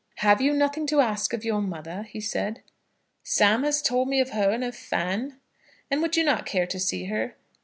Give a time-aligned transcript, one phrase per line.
[0.15, 2.63] "Have you nothing to ask of your mother?" he said.
[3.21, 5.37] "Sam has told me of her and of Fan."
[5.91, 7.35] "And would you not care to see her?"